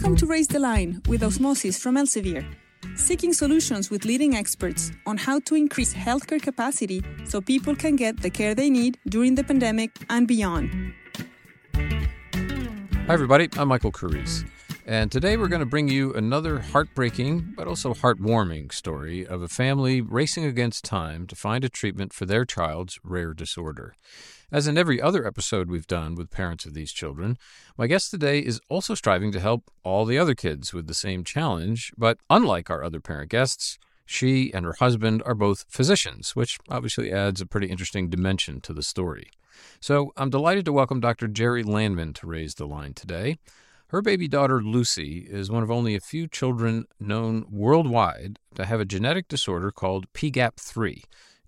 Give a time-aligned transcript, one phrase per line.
[0.00, 2.42] Welcome to Raise the Line with Osmosis from Elsevier,
[2.96, 8.22] seeking solutions with leading experts on how to increase healthcare capacity so people can get
[8.22, 10.94] the care they need during the pandemic and beyond.
[11.74, 13.50] Hi, everybody.
[13.58, 14.46] I'm Michael Carrese.
[14.90, 19.46] And today we're going to bring you another heartbreaking but also heartwarming story of a
[19.46, 23.94] family racing against time to find a treatment for their child's rare disorder.
[24.50, 27.38] As in every other episode we've done with parents of these children,
[27.78, 31.22] my guest today is also striving to help all the other kids with the same
[31.22, 36.58] challenge, but unlike our other parent guests, she and her husband are both physicians, which
[36.68, 39.30] obviously adds a pretty interesting dimension to the story.
[39.78, 41.28] So I'm delighted to welcome Dr.
[41.28, 43.38] Jerry Landman to Raise the Line today.
[43.90, 48.78] Her baby daughter, Lucy, is one of only a few children known worldwide to have
[48.78, 51.02] a genetic disorder called PGAP3,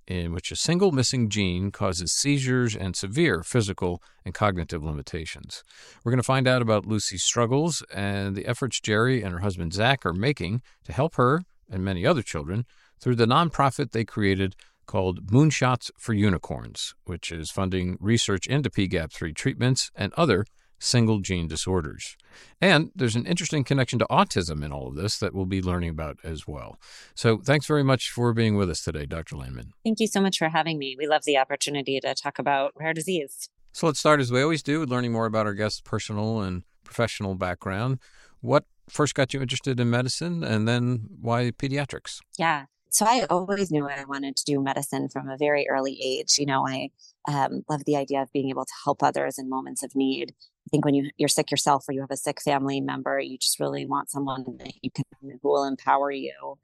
[0.08, 5.62] in which a single missing gene causes seizures and severe physical and cognitive limitations.
[6.02, 9.72] We're going to find out about Lucy's struggles and the efforts Jerry and her husband
[9.72, 12.66] Zach are making to help her and many other children
[12.98, 19.32] through the nonprofit they created called Moonshots for Unicorns, which is funding research into PGAP3
[19.32, 20.44] treatments and other
[20.82, 22.16] single gene disorders.
[22.60, 25.90] And there's an interesting connection to autism in all of this that we'll be learning
[25.90, 26.78] about as well.
[27.14, 29.36] So thanks very much for being with us today, Dr.
[29.36, 29.72] Landman.
[29.84, 30.96] Thank you so much for having me.
[30.98, 33.48] We love the opportunity to talk about rare disease.
[33.72, 36.64] So let's start as we always do with learning more about our guest's personal and
[36.84, 37.98] professional background.
[38.40, 42.18] What first got you interested in medicine and then why pediatrics?
[42.38, 42.66] Yeah.
[42.90, 46.38] So I always knew I wanted to do medicine from a very early age.
[46.38, 46.90] You know, I
[47.26, 50.34] um, love the idea of being able to help others in moments of need.
[50.72, 53.60] Think when you, you're sick yourself or you have a sick family member, you just
[53.60, 56.58] really want someone that you can who will empower you.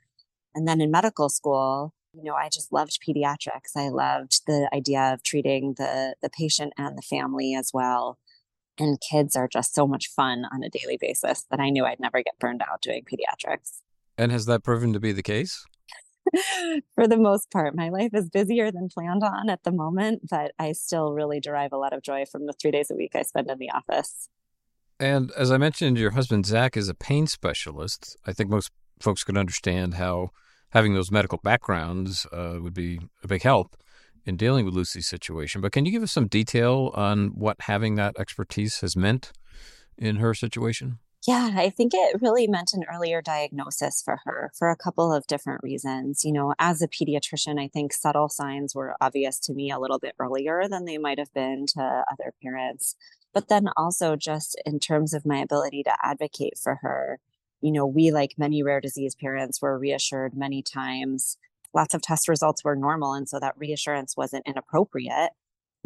[0.55, 3.77] And then in medical school, you know, I just loved pediatrics.
[3.77, 8.19] I loved the idea of treating the the patient and the family as well.
[8.79, 12.01] And kids are just so much fun on a daily basis that I knew I'd
[12.01, 13.83] never get burned out doing pediatrics.
[14.17, 15.65] And has that proven to be the case?
[16.95, 17.75] for the most part.
[17.75, 21.73] My life is busier than planned on at the moment, but I still really derive
[21.73, 24.29] a lot of joy from the three days a week I spend in the office.
[25.01, 28.17] And as I mentioned, your husband, Zach, is a pain specialist.
[28.27, 30.31] I think most folks could understand how
[30.71, 33.77] having those medical backgrounds uh, would be a big help
[34.27, 35.61] in dealing with Lucy's situation.
[35.61, 39.33] But can you give us some detail on what having that expertise has meant
[39.97, 40.99] in her situation?
[41.29, 45.27] Yeah, I think it really meant an earlier diagnosis for her for a couple of
[45.27, 46.25] different reasons.
[46.25, 49.99] You know, as a pediatrician, I think subtle signs were obvious to me a little
[49.99, 52.97] bit earlier than they might have been to other parents.
[53.35, 57.21] But then also, just in terms of my ability to advocate for her,
[57.61, 61.37] you know, we, like many rare disease parents, were reassured many times.
[61.75, 63.13] Lots of test results were normal.
[63.13, 65.33] And so that reassurance wasn't inappropriate,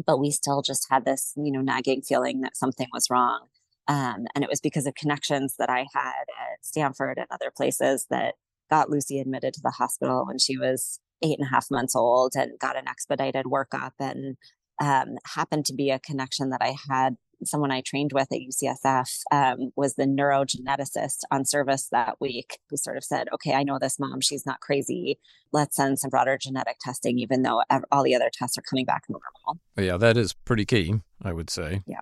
[0.05, 3.47] but we still just had this, you know, nagging feeling that something was wrong.
[3.87, 8.07] Um, and it was because of connections that I had at Stanford and other places
[8.09, 8.35] that
[8.69, 12.33] got Lucy admitted to the hospital when she was eight and a half months old
[12.35, 14.37] and got an expedited workup and
[14.81, 19.19] um, happened to be a connection that I had someone I trained with at UCSF
[19.31, 23.77] um, was the neurogeneticist on service that week who sort of said, okay, I know
[23.79, 25.19] this mom, she's not crazy.
[25.51, 27.61] Let's send some broader genetic testing, even though
[27.91, 29.61] all the other tests are coming back normal.
[29.77, 31.81] Yeah, that is pretty key, I would say.
[31.85, 31.99] Yeah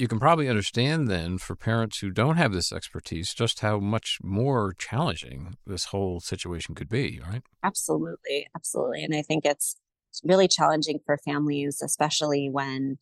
[0.00, 4.18] you can probably understand then for parents who don't have this expertise just how much
[4.22, 7.42] more challenging this whole situation could be, right?
[7.62, 8.48] Absolutely.
[8.56, 9.04] Absolutely.
[9.04, 9.76] And I think it's
[10.24, 12.96] really challenging for families, especially when,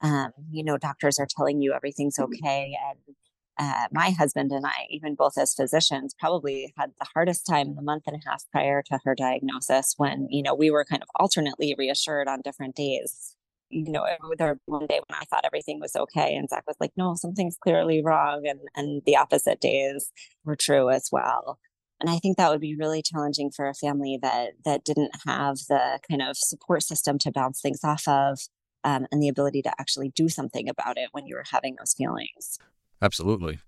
[0.00, 2.32] um, you know, doctors are telling you everything's mm-hmm.
[2.32, 2.76] okay.
[2.88, 3.16] And
[3.58, 7.74] uh, my husband and I, even both as physicians, probably had the hardest time in
[7.74, 11.02] the month and a half prior to her diagnosis when, you know, we were kind
[11.02, 13.36] of alternately reassured on different days
[13.74, 14.06] you know,
[14.38, 17.56] there one day when I thought everything was okay, and Zach was like, "No, something's
[17.56, 20.12] clearly wrong," and and the opposite days
[20.44, 21.58] were true as well.
[22.00, 25.56] And I think that would be really challenging for a family that that didn't have
[25.68, 28.38] the kind of support system to bounce things off of,
[28.84, 31.94] um, and the ability to actually do something about it when you were having those
[31.94, 32.58] feelings.
[33.02, 33.58] Absolutely.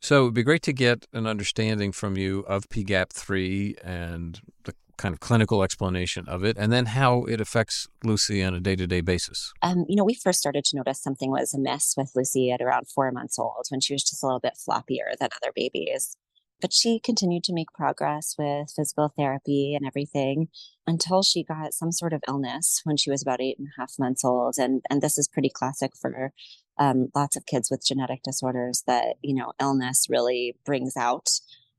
[0.00, 5.12] So it'd be great to get an understanding from you of PGAP3 and the kind
[5.12, 8.86] of clinical explanation of it, and then how it affects Lucy on a day to
[8.86, 9.52] day basis?
[9.62, 12.88] Um, you know, we first started to notice something was amiss with Lucy at around
[12.88, 16.16] four months old when she was just a little bit floppier than other babies.
[16.60, 20.48] But she continued to make progress with physical therapy and everything
[20.86, 23.92] until she got some sort of illness when she was about eight and a half
[23.98, 24.54] months old.
[24.56, 26.32] And, and this is pretty classic for
[26.78, 31.28] um, lots of kids with genetic disorders that, you know, illness really brings out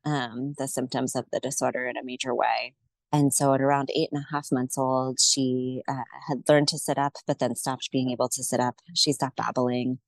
[0.05, 2.73] um, the symptoms of the disorder in a major way.
[3.11, 6.77] And so at around eight and a half months old, she uh, had learned to
[6.77, 8.75] sit up, but then stopped being able to sit up.
[8.95, 9.99] She stopped babbling.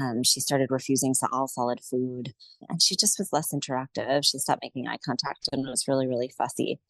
[0.00, 2.32] Um, she started refusing all solid food
[2.68, 4.24] and she just was less interactive.
[4.24, 6.80] She stopped making eye contact and was really, really fussy.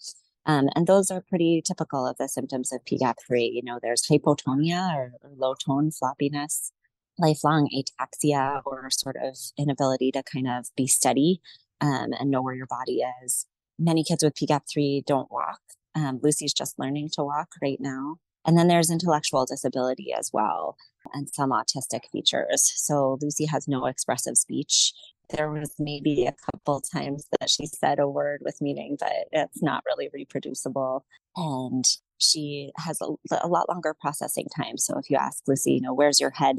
[0.47, 3.53] Um, and those are pretty typical of the symptoms of PGAP3.
[3.53, 6.71] You know, there's hypotonia or, or low tone floppiness,
[7.19, 11.41] lifelong ataxia or sort of inability to kind of be steady
[11.81, 13.47] um, and know where your body is.
[13.79, 15.61] Many kids with PGAP3 don't walk.
[15.95, 18.17] Um, Lucy's just learning to walk right now.
[18.45, 20.77] And then there's intellectual disability as well
[21.15, 22.73] and some autistic features.
[22.77, 24.93] So Lucy has no expressive speech.
[25.31, 29.63] There was maybe a couple times that she said a word with meaning, but it's
[29.63, 31.05] not really reproducible.
[31.37, 31.85] And
[32.19, 34.77] she has a, a lot longer processing time.
[34.77, 36.59] So if you ask Lucy, you know, where's your head?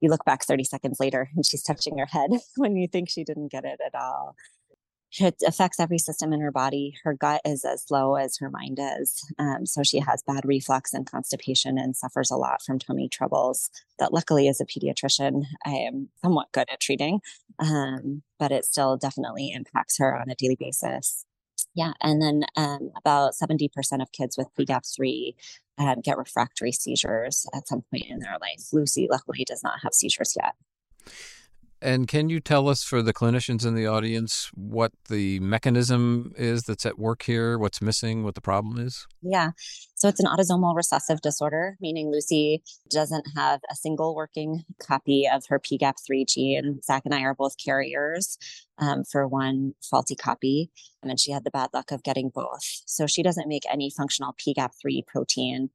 [0.00, 3.24] You look back 30 seconds later and she's touching her head when you think she
[3.24, 4.34] didn't get it at all
[5.18, 6.94] it affects every system in her body.
[7.02, 9.24] Her gut is as slow as her mind is.
[9.38, 13.70] Um, so she has bad reflux and constipation and suffers a lot from tummy troubles.
[13.98, 17.20] That luckily, as a pediatrician, I am somewhat good at treating,
[17.58, 21.24] um, but it still definitely impacts her on a daily basis.
[21.74, 21.92] Yeah.
[22.00, 23.68] And then um, about 70%
[24.00, 25.34] of kids with PGAP3
[25.78, 28.66] um, get refractory seizures at some point in their life.
[28.72, 30.54] Lucy, luckily, does not have seizures yet.
[31.82, 36.64] And can you tell us, for the clinicians in the audience, what the mechanism is
[36.64, 39.06] that's at work here, what's missing, what the problem is?
[39.22, 39.50] Yeah.
[39.94, 45.44] So it's an autosomal recessive disorder, meaning Lucy doesn't have a single working copy of
[45.48, 46.80] her PGAP3 gene.
[46.82, 48.36] Zach and I are both carriers
[48.78, 50.70] um, for one faulty copy,
[51.02, 52.82] and then she had the bad luck of getting both.
[52.84, 55.70] So she doesn't make any functional PGAP3 protein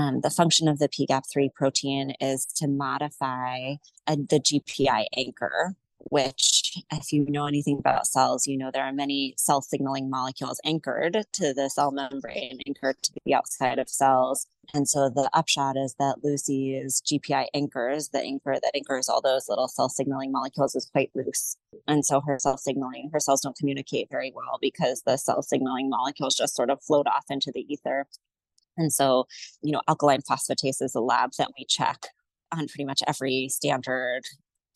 [0.00, 3.74] um, the function of the PGAP3 protein is to modify
[4.06, 8.94] a, the GPI anchor, which, if you know anything about cells, you know there are
[8.94, 14.46] many cell signaling molecules anchored to the cell membrane, anchored to the outside of cells.
[14.72, 19.50] And so the upshot is that Lucy's GPI anchors, the anchor that anchors all those
[19.50, 21.56] little cell signaling molecules, is quite loose.
[21.86, 25.90] And so her cell signaling, her cells don't communicate very well because the cell signaling
[25.90, 28.06] molecules just sort of float off into the ether.
[28.80, 29.26] And so,
[29.62, 32.06] you know, alkaline phosphatase is a lab that we check
[32.52, 34.22] on pretty much every standard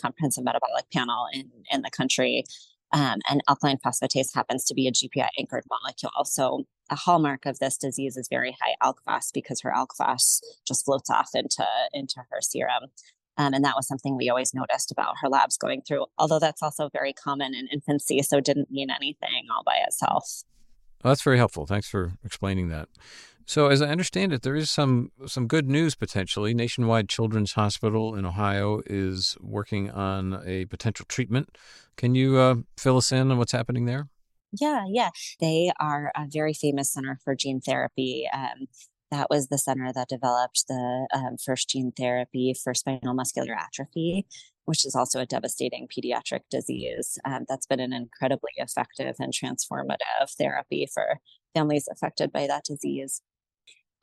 [0.00, 2.44] comprehensive metabolic panel in, in the country.
[2.92, 6.24] Um, and alkaline phosphatase happens to be a GPI anchored molecule.
[6.24, 10.40] So a hallmark of this disease is very high alk phos because her alk phos
[10.66, 12.90] just floats off into, into her serum.
[13.36, 16.62] Um, and that was something we always noticed about her labs going through, although that's
[16.62, 20.44] also very common in infancy, so it didn't mean anything all by itself.
[21.02, 21.66] Well, that's very helpful.
[21.66, 22.88] Thanks for explaining that.
[23.46, 26.54] So, as I understand it, there is some some good news potentially.
[26.54, 31.56] Nationwide Children's Hospital in Ohio is working on a potential treatment.
[31.96, 34.08] Can you uh, fill us in on what's happening there?
[34.60, 35.10] Yeah, yeah.
[35.40, 38.28] They are a very famous center for gene therapy.
[38.32, 38.66] Um,
[39.10, 44.26] that was the center that developed the um, first gene therapy for spinal muscular atrophy,
[44.64, 47.18] which is also a devastating pediatric disease.
[47.24, 51.20] Um, that's been an incredibly effective and transformative therapy for
[51.54, 53.22] families affected by that disease.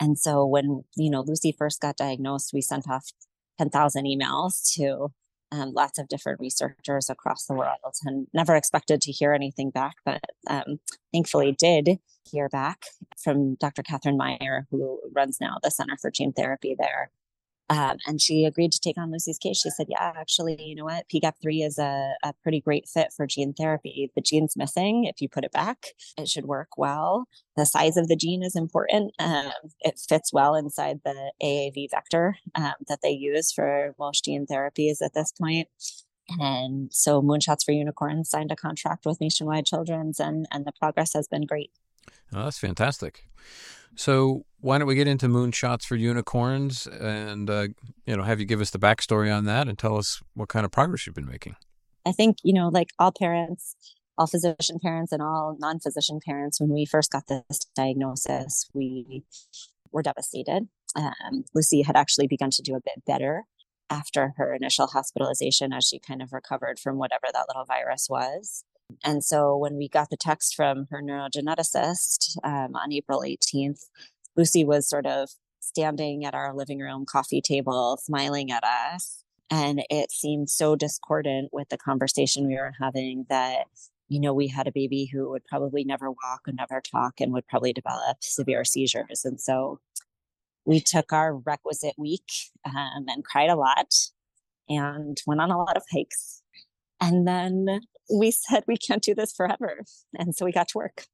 [0.01, 3.12] And so when, you know, Lucy first got diagnosed, we sent off
[3.59, 5.13] 10,000 emails to
[5.51, 9.98] um, lots of different researchers across the world and never expected to hear anything back,
[10.03, 10.80] but um,
[11.13, 12.00] thankfully did
[12.30, 12.86] hear back
[13.21, 13.83] from Dr.
[13.83, 17.12] Kathrin Meyer, who runs now the Center for Gene Therapy there.
[17.71, 19.62] Um, and she agreed to take on Lucy's case.
[19.62, 21.06] She said, Yeah, actually, you know what?
[21.07, 24.11] PGAP3 is a, a pretty great fit for gene therapy.
[24.13, 25.06] The gene's missing.
[25.06, 25.85] If you put it back,
[26.18, 27.30] it should work well.
[27.56, 29.13] The size of the gene is important.
[29.19, 34.45] Um, it fits well inside the AAV vector um, that they use for most gene
[34.45, 35.69] therapies at this point.
[36.40, 41.13] And so Moonshots for Unicorns signed a contract with Nationwide Children's, and, and the progress
[41.13, 41.71] has been great.
[42.33, 43.25] Oh, that's fantastic.
[43.95, 47.68] So why don't we get into moonshots for unicorns and uh,
[48.06, 50.65] you know have you give us the backstory on that and tell us what kind
[50.65, 51.56] of progress you've been making?
[52.06, 53.75] I think you know, like all parents,
[54.18, 59.23] all physician parents, and all non-physician parents, when we first got this diagnosis, we
[59.91, 60.68] were devastated.
[60.95, 63.44] Um, Lucy had actually begun to do a bit better
[63.89, 68.63] after her initial hospitalization as she kind of recovered from whatever that little virus was.
[69.03, 73.85] And so when we got the text from her neurogeneticist um, on April 18th,
[74.35, 79.23] Lucy was sort of standing at our living room coffee table, smiling at us.
[79.50, 83.66] And it seemed so discordant with the conversation we were having that,
[84.07, 87.33] you know, we had a baby who would probably never walk and never talk and
[87.33, 89.26] would probably develop severe seizures.
[89.26, 89.80] And so
[90.66, 92.30] we took our requisite week
[92.66, 93.94] um, and cried a lot
[94.69, 96.42] and went on a lot of hikes.
[97.02, 97.81] And then
[98.14, 99.81] we said we can't do this forever.
[100.18, 101.06] And so we got to work.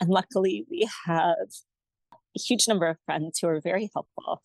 [0.00, 1.36] And luckily, we have
[2.36, 4.42] a huge number of friends who are very helpful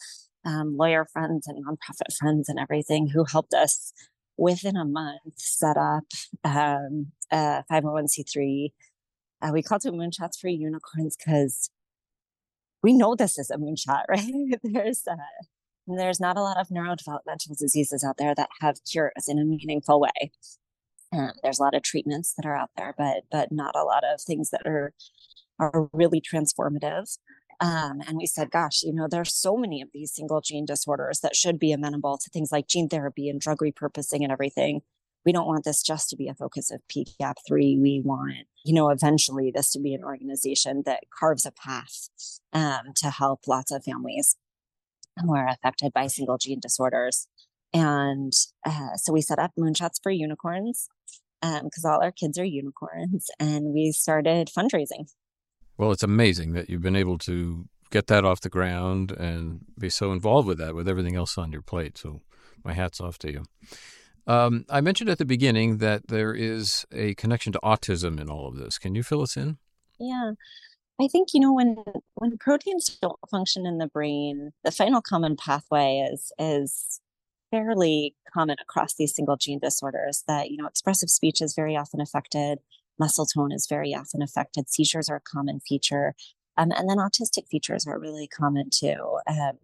[0.48, 3.91] um, lawyer friends and nonprofit friends and everything who helped us
[4.38, 6.06] within a month set up
[6.44, 8.72] um, a 501c3.
[9.41, 11.70] Uh, we called it Moonshots for Unicorns because
[12.82, 14.60] we know this is a moonshot, right?
[14.63, 15.15] there's uh,
[15.88, 20.00] there's not a lot of neurodevelopmental diseases out there that have cures in a meaningful
[20.00, 20.32] way.
[21.13, 24.03] Um, there's a lot of treatments that are out there, but but not a lot
[24.03, 24.94] of things that are
[25.60, 27.17] are really transformative.
[27.59, 31.21] Um, and we said, gosh, you know, there's so many of these single gene disorders
[31.21, 34.81] that should be amenable to things like gene therapy and drug repurposing and everything.
[35.25, 37.81] We don't want this just to be a focus of PGAP3.
[37.81, 42.09] We want, you know, eventually this to be an organization that carves a path
[42.53, 44.37] um, to help lots of families
[45.19, 47.27] who are affected by single gene disorders.
[47.73, 48.31] And
[48.65, 50.87] uh, so we set up Moonshots for Unicorns
[51.41, 53.29] because um, all our kids are unicorns.
[53.39, 55.07] And we started fundraising
[55.77, 59.89] well, it's amazing that you've been able to get that off the ground and be
[59.89, 61.98] so involved with that, with everything else on your plate.
[61.98, 62.22] So,
[62.63, 63.43] my hat's off to you.
[64.25, 68.48] Um, I mentioned at the beginning that there is a connection to autism in all
[68.48, 68.77] of this.
[68.77, 69.57] Can you fill us in?
[70.00, 70.34] Yeah.
[71.00, 71.77] I think you know when
[72.15, 77.00] when proteins don't function in the brain, the final common pathway is is
[77.51, 80.24] fairly common across these single gene disorders.
[80.27, 82.60] That you know expressive speech is very often affected,
[82.99, 84.69] muscle tone is very often affected.
[84.69, 86.15] Seizures are a common feature.
[86.57, 89.19] Um, and then autistic features are really common too.
[89.27, 89.57] Um,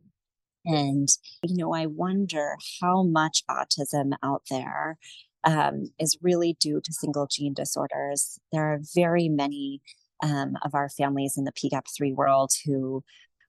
[0.66, 1.10] and,
[1.44, 4.98] you know, I wonder how much autism out there
[5.44, 8.40] um, is really due to single gene disorders.
[8.52, 9.82] There are very many
[10.22, 13.04] um, of our families in the PGAP3 world who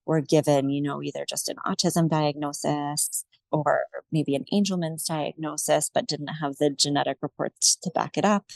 [0.07, 6.09] were given, you know, either just an autism diagnosis or maybe an Angelman's diagnosis, but
[6.09, 8.47] didn't have the genetic reports to back it up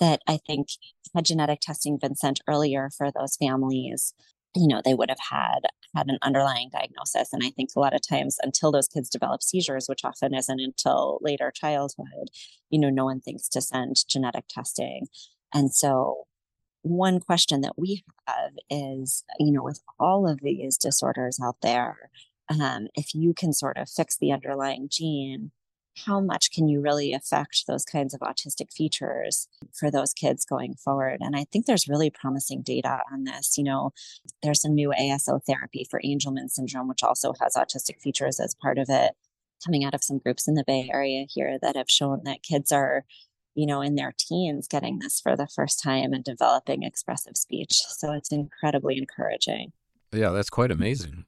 [0.00, 0.68] that I think
[1.14, 4.14] had genetic testing been sent earlier for those families,
[4.54, 5.60] you know, they would have had
[5.94, 7.32] had an underlying diagnosis.
[7.32, 10.60] And I think a lot of times until those kids develop seizures, which often isn't
[10.60, 12.28] until later childhood,
[12.70, 15.06] you know, no one thinks to send genetic testing.
[15.54, 16.24] And so
[16.82, 22.10] one question that we have is, you know, with all of these disorders out there,
[22.48, 25.50] um, if you can sort of fix the underlying gene,
[26.06, 30.74] how much can you really affect those kinds of autistic features for those kids going
[30.74, 31.18] forward?
[31.20, 33.56] And I think there's really promising data on this.
[33.56, 33.92] You know,
[34.42, 38.78] there's some new ASO therapy for Angelman syndrome, which also has autistic features as part
[38.78, 39.12] of it,
[39.64, 42.72] coming out of some groups in the Bay Area here that have shown that kids
[42.72, 43.04] are
[43.54, 47.72] you know, in their teens getting this for the first time and developing expressive speech.
[47.72, 49.72] So it's incredibly encouraging.
[50.12, 51.24] Yeah, that's quite amazing.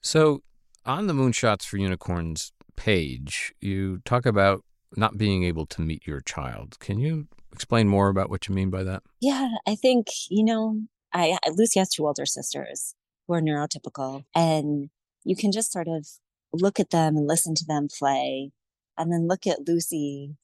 [0.00, 0.42] So,
[0.84, 2.52] on the Moonshots for Unicorns
[2.82, 4.64] page, you talk about
[4.96, 6.78] not being able to meet your child.
[6.80, 9.04] Can you explain more about what you mean by that?
[9.20, 10.80] Yeah, I think, you know,
[11.12, 12.96] I Lucy has two older sisters
[13.26, 14.90] who are neurotypical and
[15.22, 16.08] you can just sort of
[16.52, 18.50] look at them and listen to them play
[18.98, 20.34] and then look at Lucy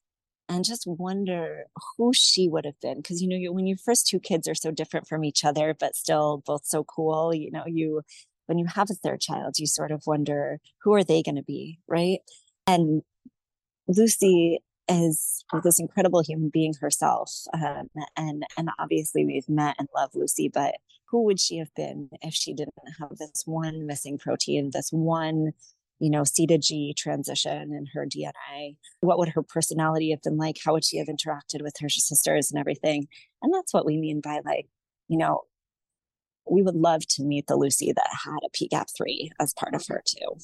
[0.49, 1.65] and just wonder
[1.97, 4.55] who she would have been because you know you, when your first two kids are
[4.55, 8.03] so different from each other but still both so cool you know you
[8.49, 11.43] when you have a third child, you sort of wonder who are they going to
[11.43, 12.21] be, right?
[12.67, 13.03] And
[13.87, 20.11] Lucy is this incredible human being herself, um, and and obviously we've met and love
[20.15, 20.77] Lucy, but
[21.11, 25.53] who would she have been if she didn't have this one missing protein, this one
[26.01, 28.77] you know, C to G transition in her DNA.
[29.01, 30.59] What would her personality have been like?
[30.65, 33.09] How would she have interacted with her sisters and everything?
[33.43, 34.69] And that's what we mean by like,
[35.09, 35.43] you know,
[36.51, 40.03] we would love to meet the Lucy that had a PGAP3 as part of her
[40.05, 40.39] too.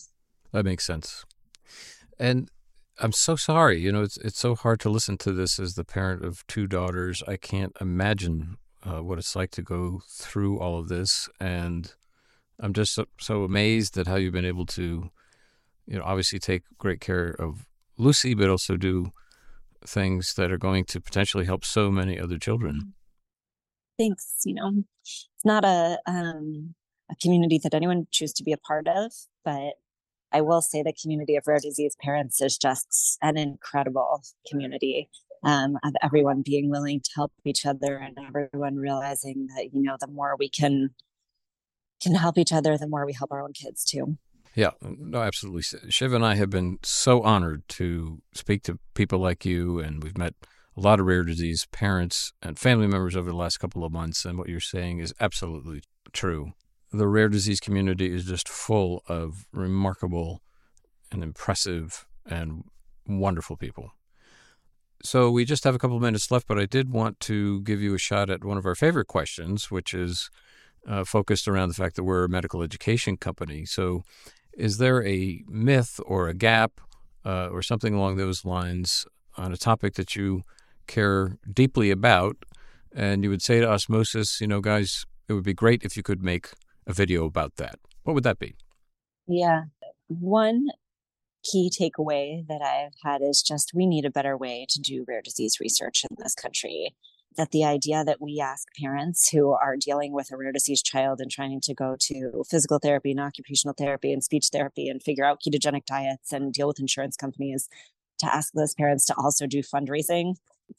[0.53, 1.25] That makes sense.
[2.19, 2.49] And
[2.99, 3.81] I'm so sorry.
[3.81, 6.67] You know, it's it's so hard to listen to this as the parent of two
[6.67, 7.23] daughters.
[7.27, 11.93] I can't imagine uh, what it's like to go through all of this, and
[12.61, 15.11] I'm just so, so amazed at how you've been able to,
[15.87, 17.67] you know, obviously take great care of
[17.99, 19.13] Lucy, but also do
[19.87, 22.95] things that are going to potentially help so many other children
[23.99, 26.75] thanks you know it's not a um
[27.11, 29.13] a community that anyone choose to be a part of
[29.45, 29.75] but
[30.33, 35.09] i will say the community of rare disease parents is just an incredible community
[35.47, 39.97] um, of everyone being willing to help each other and everyone realizing that you know
[40.01, 40.91] the more we can
[42.03, 44.17] can help each other the more we help our own kids too
[44.55, 45.63] yeah, no, absolutely.
[45.91, 50.17] Shiv and I have been so honored to speak to people like you, and we've
[50.17, 50.35] met
[50.77, 54.25] a lot of rare disease parents and family members over the last couple of months,
[54.25, 56.53] and what you're saying is absolutely true.
[56.93, 60.43] The rare disease community is just full of remarkable
[61.11, 62.65] and impressive and
[63.07, 63.93] wonderful people.
[65.03, 67.81] So we just have a couple of minutes left, but I did want to give
[67.81, 70.31] you a shot at one of our favorite questions, which is
[70.89, 73.65] uh, focused around the fact that we're a medical education company.
[73.65, 74.03] So,
[74.57, 76.81] is there a myth or a gap
[77.25, 79.05] uh, or something along those lines
[79.37, 80.45] on a topic that you
[80.87, 82.37] care deeply about,
[82.95, 86.03] and you would say to Osmosis, you know, guys, it would be great if you
[86.03, 86.51] could make
[86.87, 87.79] a video about that.
[88.03, 88.55] What would that be?
[89.27, 89.65] Yeah.
[90.09, 90.67] One
[91.43, 95.23] key takeaway that I've had is just we need a better way to do rare
[95.23, 96.95] disease research in this country.
[97.37, 101.21] That the idea that we ask parents who are dealing with a rare disease child
[101.21, 105.25] and trying to go to physical therapy and occupational therapy and speech therapy and figure
[105.25, 107.69] out ketogenic diets and deal with insurance companies
[108.21, 110.37] to ask those parents to also do fundraising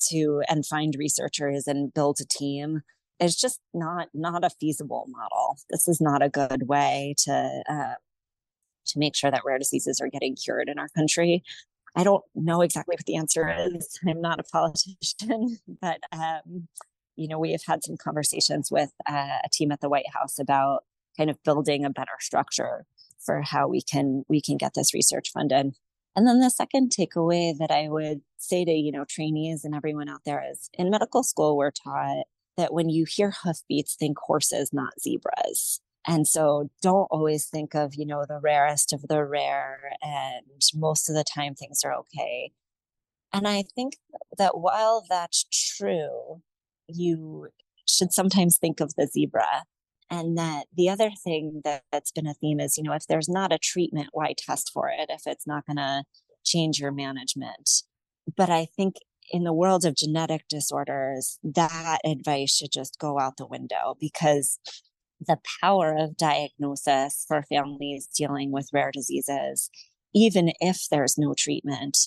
[0.10, 2.82] to and find researchers and build a team
[3.20, 5.58] is just not not a feasible model.
[5.70, 7.96] This is not a good way to uh,
[8.88, 11.44] to make sure that rare diseases are getting cured in our country.
[11.96, 14.00] I don't know exactly what the answer is.
[14.08, 16.68] I'm not a politician, but um,
[17.16, 20.40] you know we have had some conversations with uh, a team at the White House
[20.40, 20.84] about
[21.18, 22.86] kind of building a better structure
[23.26, 25.74] for how we can we can get this research funded.
[26.16, 30.08] And then the second takeaway that I would say to, you know, trainees and everyone
[30.08, 32.26] out there is in medical school, we're taught
[32.58, 35.82] that when you hear hoofbeats, think horses, not zebras.
[36.08, 41.10] And so don't always think of, you know, the rarest of the rare and most
[41.10, 42.52] of the time things are okay.
[43.34, 43.98] And I think
[44.38, 46.42] that while that's true,
[46.88, 47.48] you
[47.88, 49.64] should sometimes think of the zebra
[50.10, 53.30] and that the other thing that, that's been a theme is, you know, if there's
[53.30, 56.04] not a treatment, why test for it if it's not going to
[56.46, 57.70] change your management?
[58.36, 58.96] But I think
[59.32, 64.60] in the world of genetic disorders, that advice should just go out the window because
[65.20, 69.70] the power of diagnosis for families dealing with rare diseases,
[70.14, 71.98] even if there's no treatment,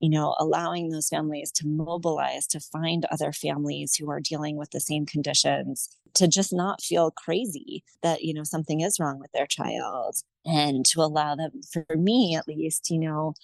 [0.00, 4.70] you know, allowing those families to mobilize to find other families who are dealing with
[4.70, 9.32] the same conditions, to just not feel crazy that, you know, something is wrong with
[9.32, 13.34] their child, and to allow them, for me at least, you know,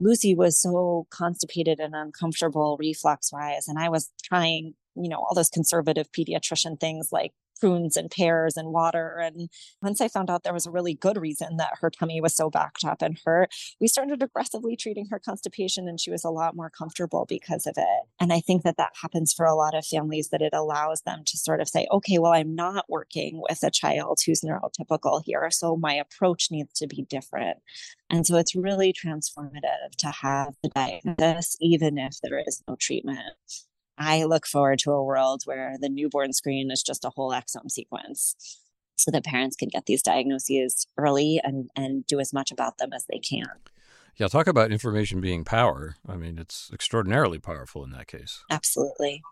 [0.00, 5.34] Lucy was so constipated and uncomfortable reflux wise, and I was trying, you know, all
[5.34, 9.18] those conservative pediatrician things like prunes and pears and water.
[9.18, 9.48] And
[9.82, 12.50] once I found out there was a really good reason that her tummy was so
[12.50, 16.56] backed up and hurt, we started aggressively treating her constipation and she was a lot
[16.56, 18.08] more comfortable because of it.
[18.20, 21.22] And I think that that happens for a lot of families that it allows them
[21.26, 25.50] to sort of say, okay, well, I'm not working with a child who's neurotypical here.
[25.50, 27.58] So my approach needs to be different.
[28.10, 33.34] And so it's really transformative to have the diagnosis, even if there is no treatment.
[33.96, 37.70] I look forward to a world where the newborn screen is just a whole exome
[37.70, 38.58] sequence
[38.96, 42.92] so that parents can get these diagnoses early and, and do as much about them
[42.92, 43.48] as they can.
[44.16, 45.96] Yeah, talk about information being power.
[46.08, 48.44] I mean, it's extraordinarily powerful in that case.
[48.50, 49.22] Absolutely.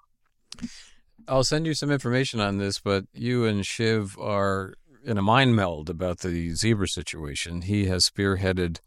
[1.29, 5.55] I'll send you some information on this, but you and Shiv are in a mind
[5.55, 7.63] meld about the zebra situation.
[7.63, 8.79] He has spearheaded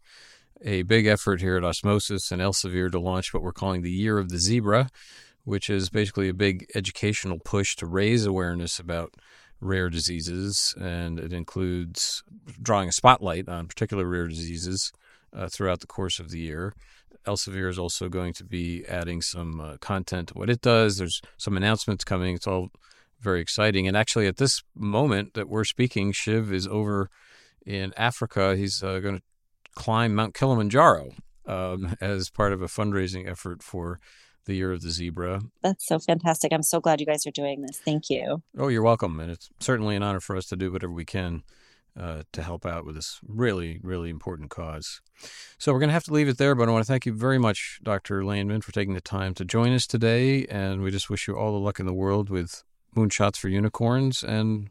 [0.62, 4.18] a big effort here at Osmosis and Elsevier to launch what we're calling the Year
[4.18, 4.88] of the Zebra,
[5.46, 9.14] which is basically a big educational push to raise awareness about
[9.60, 10.74] rare diseases.
[10.78, 12.24] And it includes
[12.60, 14.92] drawing a spotlight on particular rare diseases
[15.32, 16.74] uh, throughout the course of the year.
[17.28, 20.98] Elsevier is also going to be adding some uh, content to what it does.
[20.98, 22.34] There's some announcements coming.
[22.34, 22.70] It's all
[23.20, 23.86] very exciting.
[23.86, 27.08] And actually, at this moment that we're speaking, Shiv is over
[27.64, 28.56] in Africa.
[28.56, 29.22] He's uh, going to
[29.76, 31.12] climb Mount Kilimanjaro
[31.46, 34.00] um, as part of a fundraising effort for
[34.46, 35.42] the Year of the Zebra.
[35.62, 36.52] That's so fantastic.
[36.52, 37.78] I'm so glad you guys are doing this.
[37.78, 38.42] Thank you.
[38.58, 39.20] Oh, you're welcome.
[39.20, 41.42] And it's certainly an honor for us to do whatever we can
[41.98, 45.00] uh, to help out with this really, really important cause.
[45.58, 47.12] So we're going to have to leave it there, but I want to thank you
[47.12, 48.24] very much, Dr.
[48.24, 50.46] Landman, for taking the time to join us today.
[50.46, 54.22] And we just wish you all the luck in the world with Moonshots for Unicorns
[54.22, 54.70] and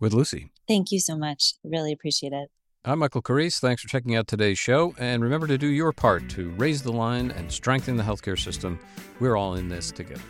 [0.00, 0.50] with Lucy.
[0.68, 1.54] Thank you so much.
[1.64, 2.50] Really appreciate it.
[2.88, 3.58] I'm Michael Carrese.
[3.58, 4.94] Thanks for checking out today's show.
[4.96, 8.78] And remember to do your part to raise the line and strengthen the healthcare system.
[9.18, 10.22] We're all in this together.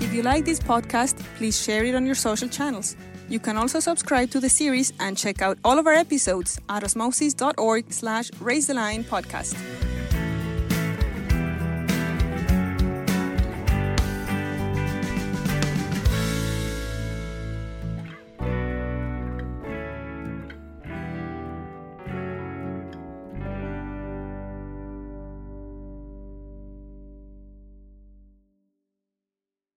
[0.00, 2.96] If you like this podcast, please share it on your social channels.
[3.28, 6.82] You can also subscribe to the series and check out all of our episodes at
[6.82, 9.54] osmosis.org slash raise the line podcast.